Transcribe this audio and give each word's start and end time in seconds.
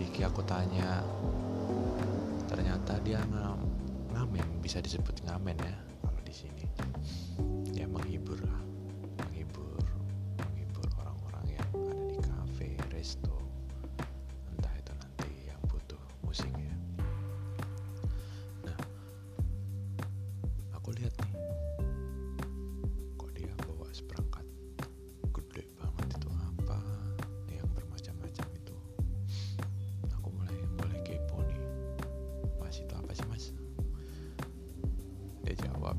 selidiki 0.00 0.24
aku 0.24 0.40
tanya 0.48 1.04
ternyata 2.48 2.96
dia 3.04 3.20
ngam 3.20 3.60
ngamen 4.16 4.64
bisa 4.64 4.80
disebut 4.80 5.12
ngamen 5.28 5.52
ya 5.60 5.76
kalau 6.00 6.20
di 6.24 6.32
sini. 6.32 6.64
Ya 7.76 7.84
menghibur 7.84 8.40
lah 8.40 8.69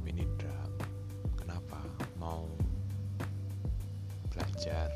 ini 0.08 0.24
drum 0.38 0.70
kenapa 1.38 1.82
mau 2.18 2.46
belajar? 4.32 4.90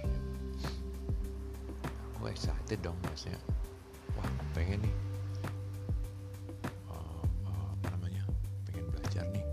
Aku 2.15 2.31
excited 2.31 2.79
dong 2.81 2.97
masnya 3.05 3.37
wah 4.15 4.29
pengen 4.55 4.79
nih 4.81 4.95
eh, 6.89 7.23
eh, 7.45 7.67
apa 7.75 7.87
namanya 7.93 8.23
pengen 8.69 8.87
belajar 8.89 9.25
nih. 9.29 9.45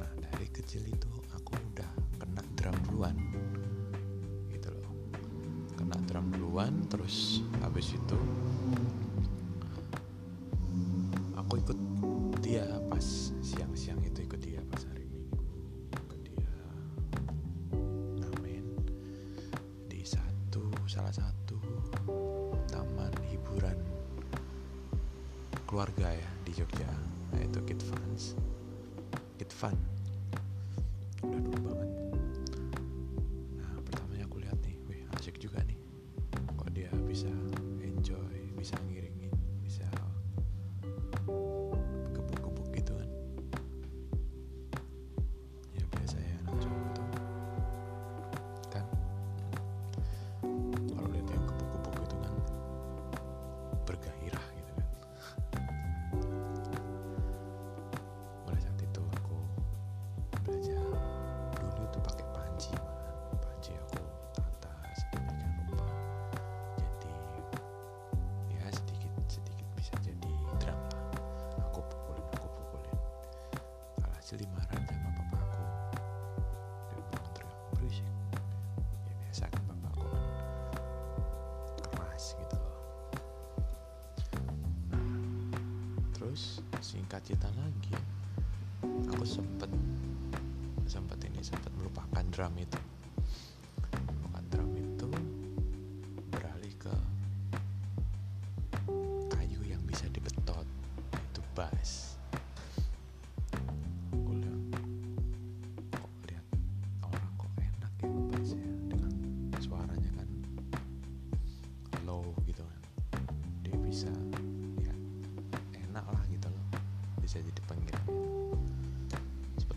Nah 0.00 0.10
dari 0.18 0.48
kecil 0.50 0.88
itu 0.88 1.10
aku 1.36 1.52
udah 1.74 1.90
kena 2.18 2.42
drum 2.56 2.76
duluan 2.88 3.16
gitu 4.50 4.72
loh. 4.72 4.94
Kena 5.76 5.96
drum 6.08 6.26
duluan 6.32 6.72
terus 6.88 7.44
habis 7.60 7.92
itu 7.92 8.18
aku 11.36 11.60
ikut 11.60 11.78
dia 12.40 12.64
pas 12.88 13.33
siang-siang 13.44 14.00
itu 14.00 14.24
ikut 14.24 14.40
dia 14.40 14.64
pas 14.72 14.80
hari 14.88 15.04
minggu. 15.04 15.44
Ikut 15.92 16.20
dia. 16.24 16.56
Ngamen 18.24 18.64
di 19.84 20.00
satu 20.00 20.72
salah 20.88 21.12
satu 21.12 21.60
taman 22.64 23.12
hiburan 23.28 23.76
keluarga 25.68 26.08
ya 26.08 26.30
di 26.48 26.56
Jogja 26.56 26.88
yaitu 27.36 27.60
Kid 27.68 27.84
Fans. 27.84 28.32
Kid 29.36 29.52
Fun 29.52 29.93
cerita 87.20 87.48
lagi. 87.52 87.92
Aku 89.12 89.24
sempet 89.28 89.68
sempet 90.84 91.18
ini 91.28 91.40
sempet 91.40 91.72
melupakan 91.76 92.24
drum 92.32 92.54
itu 92.60 92.93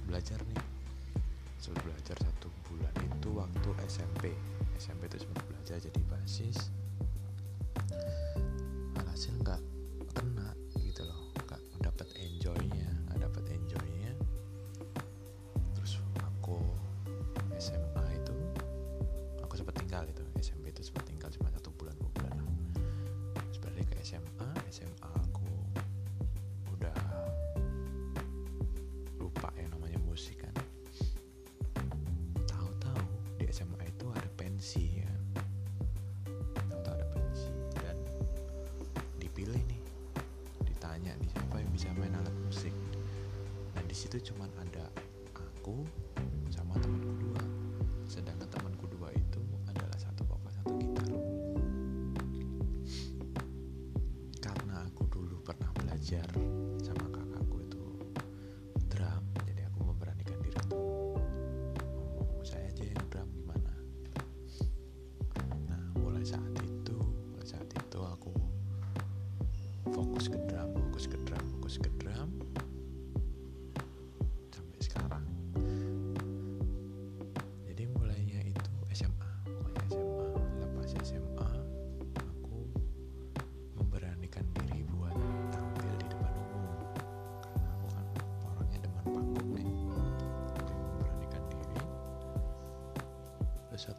belajar 0.07 0.39
nih. 0.47 0.63
Sempat 1.59 1.83
belajar 1.83 2.15
satu 2.15 2.47
bulan 2.71 2.93
itu 3.03 3.29
waktu 3.35 3.69
SMP 3.91 4.31
SMP 4.77 5.09
itu 5.09 5.25
sempat 5.25 5.43
belajar 5.49 5.77
jadi 5.81 6.01
basis. 6.07 6.57
Alhasil 8.97 9.33
nggak 9.41 9.61
situ 44.07 44.31
cuman 44.31 44.47
ada 44.63 44.87
aku 45.35 45.83
sama 46.47 46.79
temanku 46.79 47.11
dua. 47.19 47.43
Sedangkan 48.07 48.47
temanku 48.47 48.87
dua 48.87 49.11
itu 49.11 49.43
adalah 49.67 49.99
satu 49.99 50.23
vokal 50.23 50.47
satu 50.47 50.71
gitar. 50.79 51.11
Karena 54.39 54.87
aku 54.87 55.03
dulu 55.11 55.43
pernah 55.43 55.67
belajar 55.75 56.23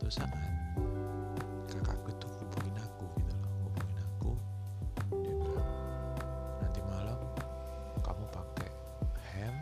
suatu 0.08 0.24
saat 0.24 0.32
kakakku 1.68 2.08
tuh 2.16 2.32
hubungin 2.40 2.80
aku 2.80 3.04
gitu 3.20 3.34
loh 3.44 3.52
hubungin 3.68 3.98
aku. 4.00 4.32
Dia 5.20 5.34
bilang 5.36 5.68
nanti 6.64 6.80
malam 6.88 7.20
kamu 8.00 8.24
pakai 8.32 8.72
hem 9.36 9.52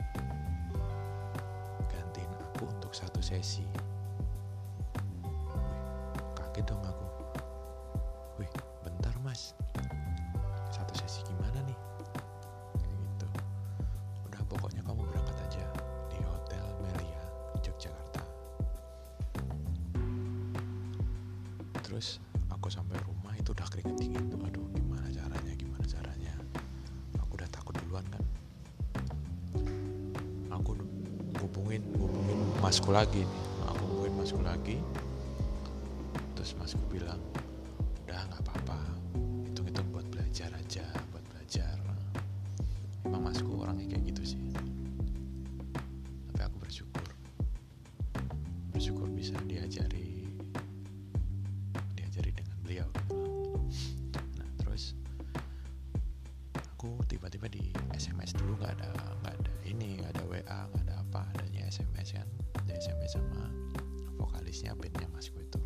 gantiin 1.90 2.30
aku 2.46 2.70
untuk 2.70 2.94
satu 2.94 3.18
sesi. 3.18 3.66
Kaget 6.38 6.62
dong 6.62 6.86
aku. 6.86 7.06
Wih 8.38 8.50
bentar 8.86 9.18
mas 9.26 9.50
aku 30.66 30.82
ngubungin 31.38 31.78
ngubungin 31.94 32.42
masku 32.58 32.90
lagi 32.90 33.22
nih. 33.22 33.42
Aku 33.70 33.86
ngubungin 33.86 34.14
masku 34.18 34.42
lagi 34.42 34.76
terus 36.34 36.58
masku 36.58 36.82
bilang 36.90 37.22
udah 38.02 38.18
nggak 38.26 38.42
apa-apa. 38.42 38.78
Hitung-hitung 39.46 39.86
buat 39.94 40.02
belajar 40.10 40.50
aja 40.58 40.82
buat 41.14 41.22
belajar. 41.30 41.78
Emang 43.06 43.30
masku 43.30 43.46
orangnya 43.62 43.94
kayak 43.94 44.10
gitu 44.10 44.34
sih. 44.34 44.42
Tapi 46.34 46.42
aku 46.42 46.58
bersyukur. 46.58 47.06
Bersyukur 48.74 49.06
bisa 49.14 49.38
diajari 49.46 50.26
diajari 51.94 52.34
dengan 52.34 52.58
beliau. 52.66 52.90
Nah 54.34 54.50
terus 54.58 54.98
aku 56.58 56.98
tiba-tiba 57.06 57.46
di 57.46 57.70
SMS 57.94 58.34
dulu 58.34 58.58
nggak 58.58 58.82
ada 58.82 58.90
nggak 59.22 59.34
ada 59.38 59.55
ini 59.66 59.98
nggak 59.98 60.12
ada 60.14 60.24
WA 60.30 60.58
nggak 60.70 60.84
ada 60.86 60.94
apa 61.02 61.20
adanya 61.34 61.66
SMS 61.66 62.14
kan. 62.14 62.28
Ada 62.62 62.72
SMS 62.78 63.18
sama 63.18 63.50
vokalisnya 64.16 64.72
bandnya 64.78 65.10
masku 65.12 65.38
itu 65.42 65.60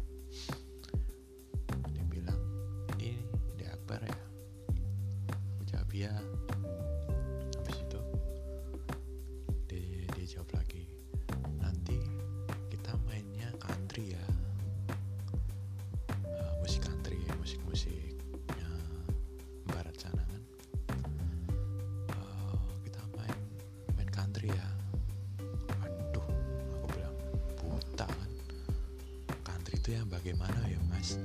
itu 29.90 29.98
yang 29.98 30.06
bagaimana 30.06 30.70
ya 30.70 30.78
mas? 30.86 31.18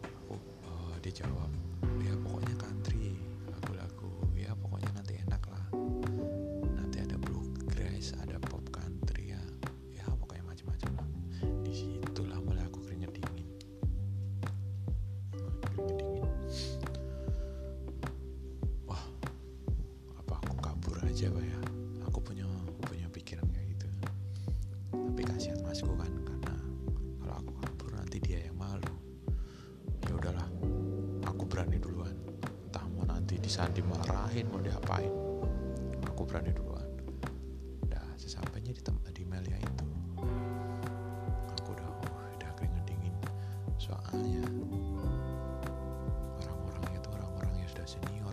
Aku 0.00 0.32
eh, 0.40 0.96
dia 1.04 1.12
jawab 1.20 1.52
ya 2.00 2.16
pokoknya 2.24 2.56
country 2.56 3.20
lagu-lagu 3.52 4.08
ya 4.32 4.56
pokoknya 4.64 4.88
nanti 4.96 5.20
enak 5.20 5.44
lah. 5.44 5.60
Nanti 6.72 7.04
ada 7.04 7.20
bluegrass 7.20 8.16
ada 8.16 8.40
pop 8.48 8.64
country 8.72 9.36
ya 9.36 9.42
ya 9.92 10.08
pokoknya 10.08 10.48
macam-macam 10.48 11.04
lah. 11.04 11.08
Di 11.68 11.72
situlah 11.76 12.40
mulai 12.40 12.64
aku 12.64 12.80
keringet 12.88 13.20
dingin. 13.20 13.44
Keringet 15.68 15.96
dingin. 16.00 16.24
Wah 18.88 19.04
apa 20.16 20.32
aku 20.48 20.56
kabur 20.64 20.96
aja 21.04 21.28
pak 21.28 21.44
ya 21.44 21.63
mau 33.54 33.62
nanti 33.62 33.78
disandi 33.78 34.02
marahin 34.02 34.46
mau 34.50 34.58
diapain. 34.58 35.12
Aku 36.10 36.26
berani 36.26 36.50
duluan. 36.50 36.90
Udah 37.86 38.02
sesampainya 38.18 38.74
di 38.74 38.82
tempat 38.82 39.14
di 39.14 39.22
Melia 39.22 39.54
itu. 39.54 39.86
Aku 41.62 41.70
udah 41.70 41.86
oh, 41.86 42.34
udah 42.34 42.50
keringet 42.58 42.82
dingin 42.82 43.14
soalnya 43.78 44.42
orang-orang 46.42 46.98
itu 46.98 47.08
orang-orang 47.14 47.52
yang 47.62 47.68
sudah 47.70 47.86
senior 47.86 48.23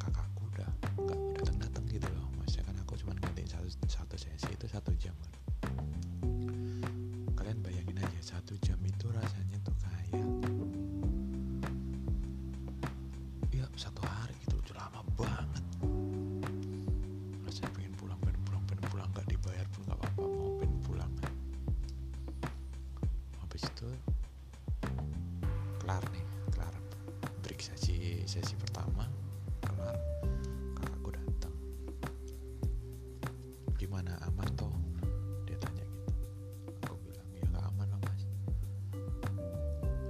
kakakku 0.00 0.42
udah 0.54 0.70
nggak 0.98 1.18
datang 1.38 1.56
datang 1.62 1.84
gitu 1.86 2.08
loh. 2.10 2.26
Maksudnya 2.40 2.64
kan 2.66 2.76
aku 2.82 2.92
cuma 2.98 3.12
gantiin 3.18 3.46
satu, 3.46 3.68
satu 3.86 4.16
sesi 4.18 4.50
itu 4.50 4.66
satu 4.66 4.90
jam. 4.98 5.14
Kan 5.62 7.34
kalian 7.38 7.58
bayangin 7.62 7.98
aja 8.00 8.20
satu 8.38 8.58
jam 8.62 8.78
itu 8.82 9.06
rasanya 9.12 9.58
tuh 9.62 9.76
kayak 9.78 10.26
ya 13.54 13.66
satu 13.78 14.02
hari 14.02 14.34
gitu 14.42 14.58
udah 14.58 14.74
lama 14.82 15.00
banget. 15.14 15.64
Rasanya 17.46 17.70
pengen 17.76 17.94
pulang 17.94 18.18
pengen 18.18 18.40
pulang 18.48 18.62
pengen 18.66 18.84
pulang. 18.90 19.08
Nggak 19.14 19.26
dibayar 19.30 19.66
pun 19.70 19.80
nggak 19.86 19.98
apa-apa 20.00 20.22
mau 20.26 20.52
pengen 20.58 20.80
pulang. 20.82 21.12
Habis 23.38 23.62
itu 23.62 23.88
kelar 25.84 26.02
nih 26.10 26.33
sesi 28.24 28.56
pertama 28.56 29.04
kelar 29.60 29.96
kakakku 30.80 31.12
datang. 31.12 31.54
Gimana 33.76 34.16
aman 34.24 34.48
toh? 34.56 34.72
Dia 35.44 35.60
tanya 35.60 35.84
gitu. 35.84 36.14
Aku 36.88 36.96
bilang 37.04 37.28
ya 37.36 37.44
nggak 37.52 37.64
aman 37.68 37.86
lah 37.92 38.00
mas. 38.00 38.22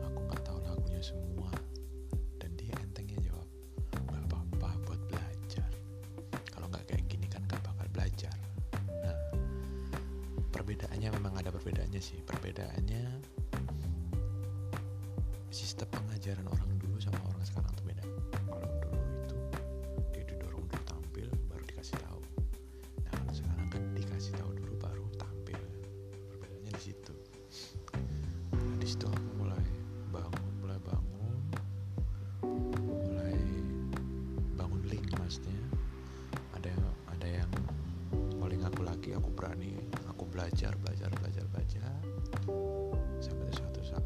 Aku 0.06 0.18
nggak 0.30 0.42
tahu 0.46 0.58
lagunya 0.62 1.02
semua. 1.02 1.50
Dan 2.38 2.54
dia 2.54 2.74
entengnya 2.78 3.18
jawab 3.18 3.48
nggak 3.90 4.24
apa-apa 4.30 4.70
buat 4.86 5.00
belajar. 5.10 5.70
Kalau 6.54 6.70
nggak 6.70 6.86
kayak 6.86 7.04
gini 7.10 7.26
kan 7.26 7.42
nggak 7.50 7.66
bakal 7.66 7.86
belajar. 7.90 8.36
Nah 9.02 9.18
perbedaannya 10.54 11.08
memang 11.18 11.34
ada 11.34 11.50
perbedaannya 11.50 11.98
sih. 11.98 12.22
Perbedaannya 12.22 13.04
sistem 15.54 15.86
pengajaran 15.86 16.50
orang 16.50 16.66
dulu 16.82 16.98
sama 16.98 17.22
orang 17.30 17.46
sekarang 17.46 17.70
tuh 17.78 17.86
beda. 17.86 18.02
Kalau 18.50 18.66
dulu 18.74 18.98
itu 19.22 19.38
dia 20.10 20.22
didorong 20.26 20.66
dulu 20.66 20.82
tampil 20.82 21.30
baru 21.46 21.62
dikasih 21.70 21.94
tahu. 22.02 22.22
Nah 23.06 23.12
kalau 23.14 23.34
sekarang 23.38 23.68
kan 23.70 23.82
dikasih 23.94 24.34
tahu 24.34 24.50
dulu 24.50 24.74
baru 24.82 25.06
tampil. 25.14 25.62
Perbedaannya 26.26 26.74
di 26.74 26.82
situ. 26.82 27.14
Nah, 28.50 28.76
di 28.82 28.86
situ 28.90 29.06
aku 29.06 29.30
mulai 29.38 29.66
bangun 30.10 30.52
mulai 30.58 30.78
bangun 30.82 31.38
mulai 33.06 33.38
bangun 34.58 34.82
link 34.90 35.06
maksudnya. 35.22 35.62
Ada 36.58 36.74
yang 36.74 36.84
ada 37.14 37.28
yang 37.30 37.50
calling 38.42 38.62
aku 38.66 38.80
lagi 38.82 39.14
aku 39.14 39.30
berani 39.30 39.78
aku 40.10 40.26
belajar 40.26 40.74
belajar 40.82 41.14
belajar 41.14 41.46
belajar. 41.46 41.94
Sampai 43.22 43.54
suatu 43.54 43.80
saat 43.86 44.03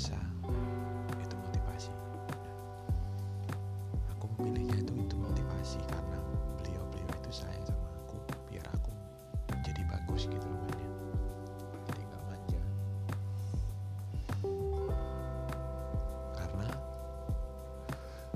merasa 0.00 0.16
itu 1.20 1.36
motivasi. 1.36 1.92
Aku 4.16 4.32
memilihnya 4.32 4.80
itu 4.80 4.96
itu 4.96 5.12
motivasi 5.12 5.76
karena 5.92 6.16
beliau-beliau 6.56 7.12
itu 7.20 7.28
sayang 7.28 7.60
sama 7.68 7.84
aku 8.00 8.16
biar 8.48 8.64
aku 8.72 8.88
jadi 9.60 9.84
bagus 9.92 10.24
gitu 10.24 10.40
loh 10.40 10.56
mainnya 10.64 10.88
jadi 11.84 12.00
nggak 12.00 12.22
manja. 12.32 12.62
Karena 16.32 16.68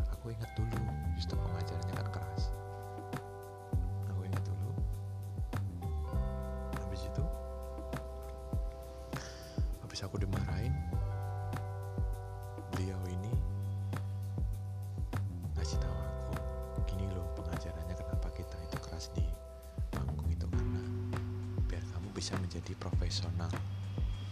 aku 0.04 0.36
ingat 0.36 0.52
dulu 0.52 0.84
sistem 1.16 1.40
pengajarnya 1.48 1.92
kan 1.96 2.08
keras. 2.12 2.52
Aku 4.12 4.20
ingat 4.20 4.44
dulu, 4.44 4.72
habis 6.76 7.08
itu, 7.08 7.24
habis 9.80 10.04
aku 10.04 10.20
dimarahin 10.20 10.76
menjadi 22.64 22.80
profesional. 22.80 23.52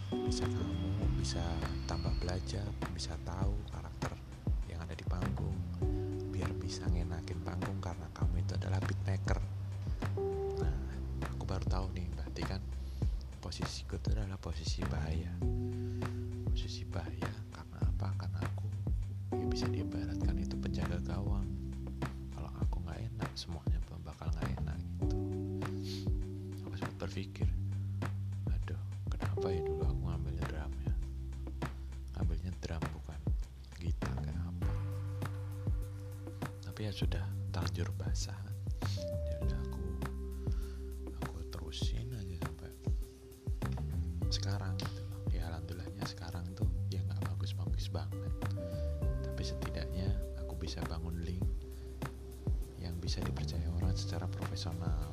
Bisa 0.09 0.41
kamu 0.49 1.21
bisa 1.21 1.45
tambah 1.85 2.09
belajar 2.17 2.65
bisa 2.89 3.13
tahu 3.21 3.53
karakter 3.69 4.09
yang 4.65 4.81
ada 4.81 4.97
di 4.97 5.05
panggung. 5.05 5.53
Biar 6.33 6.49
bisa 6.57 6.81
ngenakin 6.89 7.45
panggung 7.45 7.77
karena 7.77 8.09
kamu 8.09 8.41
itu 8.41 8.57
adalah 8.57 8.81
beatmaker. 8.81 9.37
Nah 10.65 10.77
aku 11.29 11.45
baru 11.45 11.61
tahu 11.69 11.93
nih 11.93 12.09
berarti 12.09 12.41
kan 12.41 12.57
posisiku 13.37 14.01
itu 14.01 14.17
adalah 14.17 14.41
posisi 14.41 14.81
bahaya. 14.81 15.29
Posisi 16.49 16.89
bahaya 16.89 17.29
karena 17.53 17.85
apa? 17.85 18.17
Karena 18.17 18.41
aku 18.41 18.65
ya 19.37 19.45
bisa 19.45 19.69
diibaratkan 19.69 20.41
itu 20.41 20.57
penjaga 20.57 20.97
gawang. 21.05 21.45
Kalau 22.33 22.49
aku 22.65 22.81
nggak 22.81 22.97
enak 22.97 23.29
semuanya 23.37 23.77
bakal 24.01 24.25
nggak 24.33 24.49
enak 24.57 24.77
gitu. 24.81 25.17
Aku 26.65 26.73
sempat 26.81 26.97
berpikir 26.97 27.45
sudah 36.93 37.25
terlanjur 37.49 37.89
basah. 37.97 38.37
Jadi 39.25 39.49
aku 39.49 39.81
aku 41.09 41.37
terusin 41.49 42.05
aja 42.13 42.37
sampai 42.45 42.69
sekarang 44.29 44.77
gitu 44.77 45.01
loh. 45.09 45.25
Ya 45.33 45.49
alhamdulillahnya 45.49 46.05
sekarang 46.05 46.45
tuh 46.53 46.69
ya 46.93 47.01
nggak 47.01 47.33
bagus-bagus 47.33 47.89
banget. 47.89 48.29
Tapi 49.25 49.41
setidaknya 49.41 50.13
aku 50.37 50.53
bisa 50.53 50.85
bangun 50.85 51.17
link 51.25 51.41
yang 52.77 52.93
bisa 53.01 53.25
dipercaya 53.25 53.65
orang 53.73 53.97
secara 53.97 54.29
profesional 54.29 55.12